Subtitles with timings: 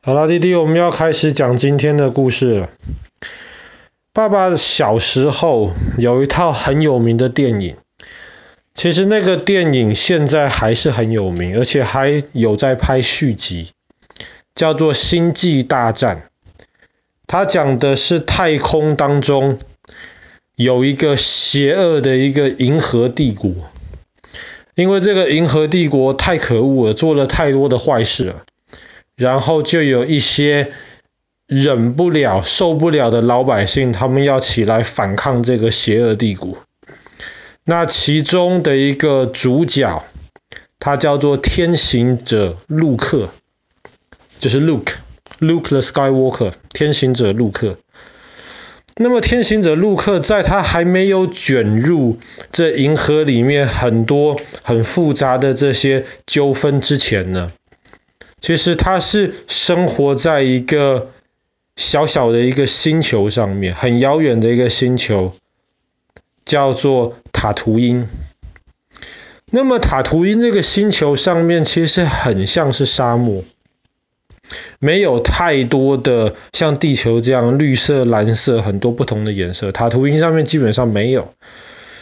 [0.00, 2.70] 好了，弟弟，我们要开始讲今天的故事了。
[4.12, 7.76] 爸爸小时候有一套很有名的电影，
[8.74, 13.72] 其实那个电影现在还是很有名，而且还有在拍续集，
[14.54, 16.16] 叫做《星际大战》。
[17.26, 19.58] 它讲的是太空当中
[20.54, 23.52] 有一个邪恶的一个银河帝国，
[24.76, 28.44] 因为这个银河帝国太可恶了，做了太多的坏事了。
[29.18, 30.70] 然后就有一些
[31.48, 36.58] 忍不了、受不了的老百姓，他们要起来反抗这个邪恶帝国。
[37.64, 40.04] 那其中的一个主角，
[40.78, 43.30] 他叫做天行者陆克，
[44.38, 47.76] 就是 Luke，Luke the Skywalker，天行者陆克。
[49.00, 52.18] 那么天行者陆克在他还没有卷入
[52.52, 57.52] 这银河里面很多很复杂的这些纠纷之前呢，
[58.40, 61.10] 其实他是生活在一个
[61.76, 65.34] 小小的一个星球上面，很遥远的一个星球，
[66.44, 68.08] 叫做塔图因。
[69.50, 73.44] 那么塔图因这个星球上面其实很像是沙漠，
[74.78, 81.32] 没有太多的像地球这样绿色、蓝色很多不同的颜色，塔图因上面基本上没有。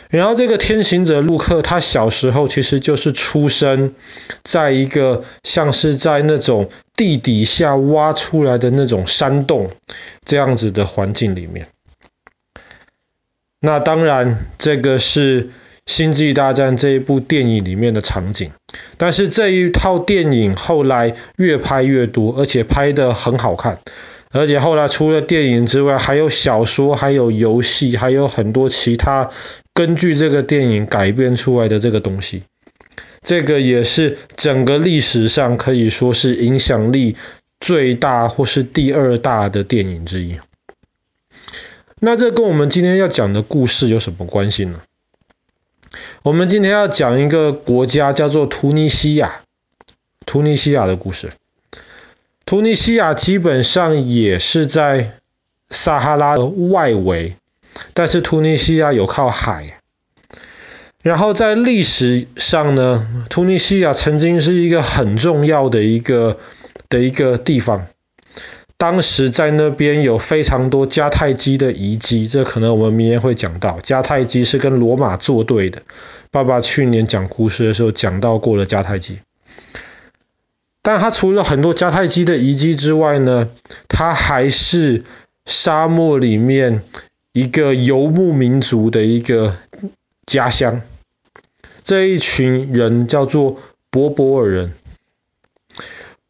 [0.09, 3.95] 然后这个天行者陆克，他小时候其实就是出生
[4.43, 9.71] 在一个像是在那种地底下挖出来的那种山洞
[10.25, 11.69] 这样子的环境里面。
[13.61, 15.45] 那当然，这个是
[15.87, 18.53] 《星际大战》这一部电影里面的场景。
[18.99, 23.81] 但是这一套电影后来越拍越多，而且拍得很好看。
[24.33, 29.31] 而且后来除了电影之外，还有小说，还有游戏，还有很多其他
[29.73, 32.43] 根据这个电影改编出来的这个东西。
[33.23, 37.17] 这个也是整个历史上可以说是影响力
[37.59, 40.39] 最大或是第二大的电影之一。
[41.99, 44.81] 那这跟我们今天要讲的故事有什么关系呢？
[46.23, 49.41] 我们今天要讲一个国家叫做突尼西亚，
[50.27, 51.31] 突尼西亚的故事。
[52.47, 55.19] 突尼西亚基本上也是在
[55.69, 57.35] 撒哈拉的外围，
[57.93, 59.81] 但是突尼西亚有靠海。
[61.03, 66.39] 然后在历史上呢，突尼西亚曾经是一个很重要的一个
[66.89, 67.89] 的一个地方。
[68.77, 73.81] 当时在那边有非常多迦太基的遗迹，这可能我们明天会讲到。
[73.81, 75.83] 迦太基是跟罗马作对的。
[76.31, 79.19] 爸爸去年讲故事的时候讲到过了迦太基。
[80.87, 83.51] 但它除了很多迦太基的遗迹之外呢，
[83.89, 85.03] 它还是
[85.45, 86.81] 沙漠里面
[87.33, 89.57] 一个游牧民族的一个
[90.27, 90.83] 家乡。
[91.83, 93.59] 这一群人叫做
[93.91, 94.75] 柏柏尔人。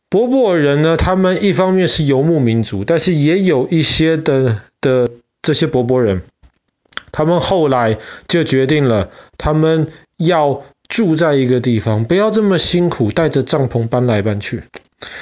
[0.08, 5.10] 柏柏尔人呢，他们一方面是游牧民族，但是也有一些的的
[5.42, 6.22] 这些柏柏人，
[7.12, 10.64] 他们后来就决定了，他们要。
[10.88, 14.64] 住在一个地方，不要这么辛苦，带着帐篷搬来搬去。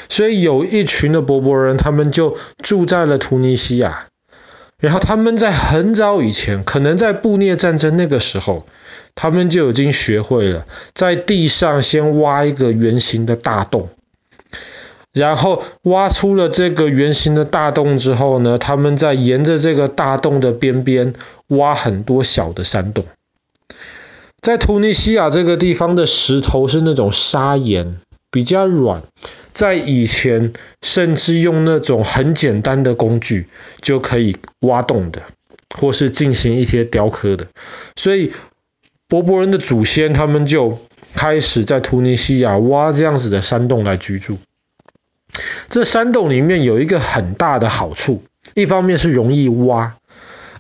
[0.09, 4.07] 所以有一群的柏柏人，他们就住在了突尼西亚。
[4.79, 8.67] 然后他们在很早以前，可能在布涅战争那个时候，
[9.15, 13.89] 他们就已经学会了在地上先挖一个圆形的大洞。
[15.15, 21.15] 然后挖出了这个圆形的大洞之后呢，他们再沿着这个大洞的边边
[21.47, 23.07] 挖很多小的山洞。
[24.45, 27.97] 在突尼西亚这个地方的石头是那种砂岩，
[28.31, 29.03] 比较软。
[29.55, 33.47] 在以前，甚至用那种很简单的工具
[33.81, 35.23] 就可以挖洞的，
[35.75, 37.47] 或是进行一些雕刻的。
[37.97, 38.33] 所以，
[39.09, 40.79] 柏柏人的祖先他们就
[41.15, 44.37] 开始在突尼西亚挖这样子的山洞来居住。
[45.71, 48.23] 这山洞里面有一个很大的好处，
[48.53, 49.97] 一方面是容易挖。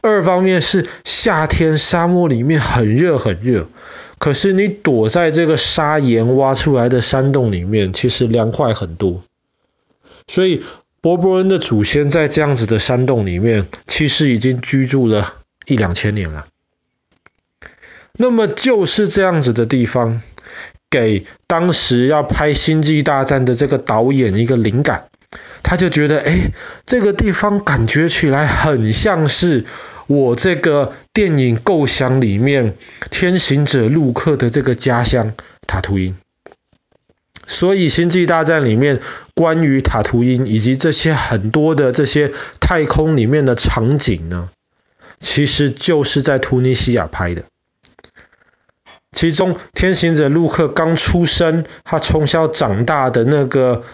[0.07, 3.71] 二方面是夏天沙漠里面很热很热，
[4.19, 9.23] 可是你躲在这个砂岩挖出来的山洞里面，其实凉快很多。
[10.29, 10.63] 所以
[11.01, 16.49] 柏柏人的祖先在这样子的山洞里面，其实已经居住了一两千年了。
[18.13, 20.21] 那么就是这样子的地方，
[20.91, 25.09] 给当时要拍《星际大战》的这个导演一个灵感，
[25.63, 26.53] 他就觉得，哎，
[26.85, 29.65] 这个地方感觉起来很像是。
[30.07, 32.77] 我这个电影构想里面，
[33.11, 35.35] 天行者陆克的这个家乡
[35.67, 36.15] 塔图因，
[37.47, 39.01] 所以《星际大战》里面
[39.35, 44.51] 关于塔图因以及这些很多的这些太空里面的场景呢，
[45.21, 47.45] 其实就是在突尼西亚拍的。
[49.13, 53.85] 其中，天行者陆克刚出生，他从小长大的那个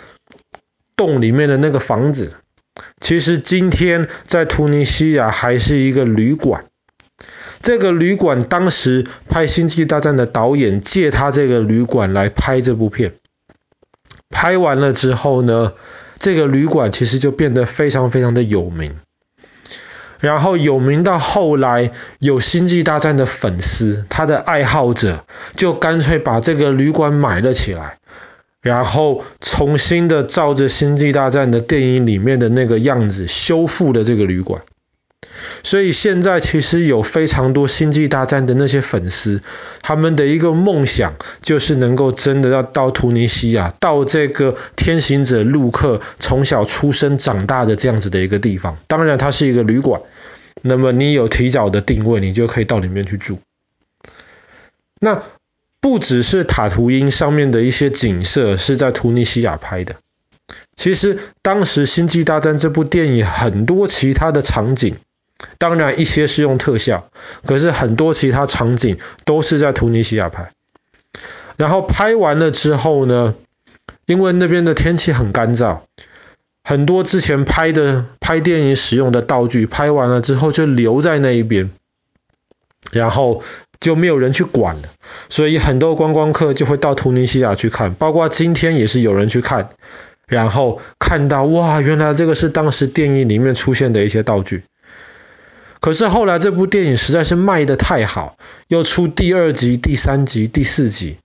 [0.97, 2.35] 洞里面的那个房子，
[3.11, 6.67] 其实今天在突尼西亚还是一个旅馆。
[7.61, 13.15] 这个旅馆当时拍《星际大战》的导演借他这个旅馆来拍这部片，
[14.29, 15.73] 拍完了之后呢，
[16.21, 18.95] 这个旅馆其实就变得非常非常的有名。
[20.21, 21.91] 然后有名到后来
[22.21, 25.25] 有《星际大战》的粉丝，他的爱好者
[25.57, 27.99] 就干脆把这个旅馆买了起来，
[28.63, 34.63] 然后重新的照着《星际大战》的电影里面的那个样子修复了这个旅馆。
[35.63, 39.43] 所以现在其实有非常多《星际大战》的那些粉丝，
[39.81, 48.77] 他们的一个梦想就是能够真的要到突尼西亚，到这个天行者陆克从小出生长大的这样子的一个地方。
[48.87, 50.03] 当然，它是一个旅馆，
[50.63, 53.39] 那么你有提早的定位，你就可以到里面去住。
[55.01, 55.23] 那
[55.81, 59.97] 不只是塔图因上面的一些景色是在突尼西亚拍的，
[60.77, 64.97] 其实当时《星际大战》这部电影很多其他的场景。
[65.57, 67.09] 当然，一些是用特效，
[67.47, 70.53] 可是很多其他场景都是在突尼西亚拍。
[71.57, 73.35] 然后拍完了之后呢，
[74.05, 75.81] 因为那边的天气很干燥，
[76.63, 81.71] 很多之前拍的拍电影使用的道具，拍完了之后就留在那一边，
[82.93, 83.43] 然后
[83.81, 84.83] 就没有人去管了。
[85.29, 89.71] 所以很多观光客就会到突尼西亚去看，包括今天也是有人去看，
[90.29, 94.65] 然后看到哇，原来这个是当时电影里面出现的一些道具。
[95.81, 98.37] 可是后来这部电影实在是卖得太好，
[98.69, 101.17] 又出第二集、第三集、第四集，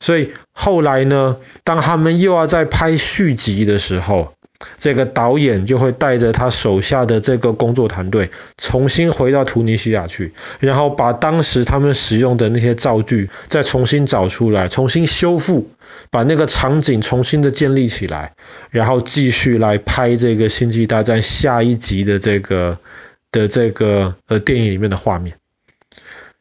[0.00, 4.34] 所以后来呢，当他们又要再拍续集的时候，
[4.78, 15.70] 这个导演就会带着他手下的这个工作团队，重新回到突尼西亚去，然后把当时他们使用的那些道具再重新找出来，重新修复，
[16.10, 18.32] 把那个场景重新的建立起来，
[18.70, 22.78] 然后继续来拍这个星际大战下一集的这个。
[23.30, 25.34] 的这个呃电影里面的画面，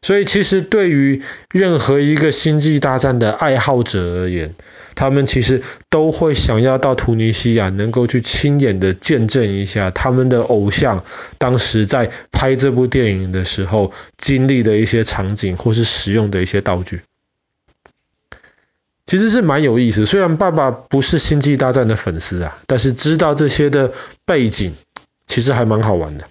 [0.01, 1.21] 所以其实对于
[1.51, 4.55] 任何一个星际大战的爱好者而言，
[4.97, 5.61] 他们其实
[5.91, 11.05] 都会想要到突尼西亚，能够去亲眼的见证一下他们的偶像
[11.38, 17.01] 当时在拍这部电影的时候经历的一些场景，或是使用的一些道具，
[19.05, 20.07] 其实是蛮有意思。
[20.07, 23.93] 虽然爸爸不是星际大战的粉丝啊，但是知道这些的
[24.25, 24.73] 背景，
[25.27, 26.25] 其实还蛮好玩的。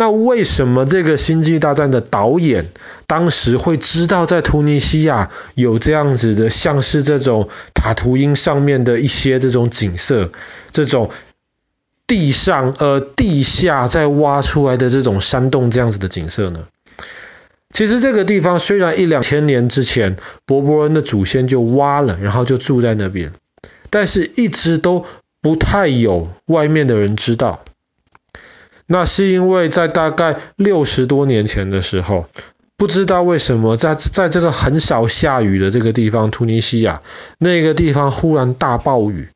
[0.00, 2.68] 那为什么这个《星际大战》的导演
[3.06, 10.32] 当时会知道在突尼西亚有这样子的，像是这种塔图因上面的一些这种景色，
[10.70, 11.10] 这种
[12.06, 16.68] 地上呃地下在挖出来的这种山洞这样子的景色呢？
[17.70, 20.16] 其实这个地方虽然一两千年之前
[20.46, 23.34] 伯伯恩的祖先就挖了，然后就住在那边，
[23.90, 25.04] 但是一直都
[25.42, 27.62] 不太有外面的人知道。
[28.92, 32.26] 那是因为在大概六十多年前的时候，
[32.76, 37.00] 不知道为什么在在这个很少下雨的这个地方，突尼西亚
[37.38, 39.28] 那个地方忽然大暴雨，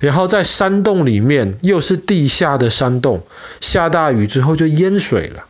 [0.00, 3.24] 然后在山洞里面又是地下的山洞，
[3.60, 5.44] 下大雨之后就淹水了，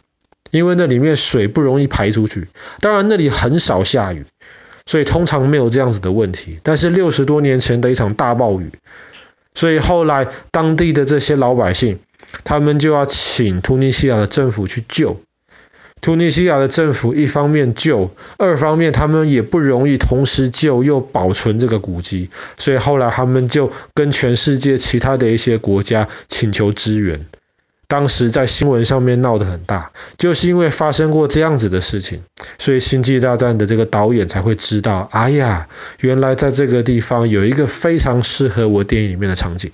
[0.50, 2.48] 因为那里面水不容易排出去。
[2.80, 4.26] 当然那里很少下雨，
[4.84, 6.58] 所以通常没有这样子的问题。
[6.64, 8.72] 但是六十多年前的一场大暴雨，
[9.54, 12.00] 所以后来当地的这些老百姓。
[12.44, 15.20] 他们就要请突尼西亚的政府去救。
[16.00, 27.24] 突尼西亚的政府一方面救，二方面他们也不容易同时救又保存这个古迹，所以后来他们就跟全世界其他的一些国家请求支援。
[27.86, 32.22] 当时在新闻上面闹得很大，就是因为发生过这样子的事情，
[32.58, 35.68] 所以《星际大战》的这个导演才会知道，哎呀，
[36.00, 39.70] 原来在这个地方有一个非常适合我电影里面的场景。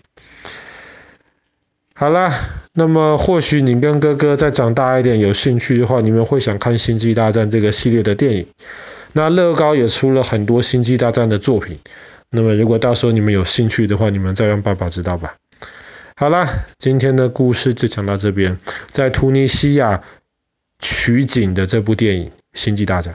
[2.00, 2.33] 好啦，
[2.75, 8.47] 那么或许你跟哥哥再长大一点有兴趣的话，你们会想看《星际大战》这个系列的电影。
[9.14, 11.81] 那乐高也出了很多《星际大战》的作品。
[12.31, 15.35] 那么如果到时候你们有兴趣的话，你们再让爸爸知道吧。
[16.14, 16.47] 好啦，
[16.78, 20.05] 今天的故事就讲到这边，在突尼西亚
[20.78, 23.14] 取景的这部电影《星际大战》。